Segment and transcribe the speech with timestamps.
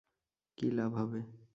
[0.57, 1.19] কী লাভ হবে?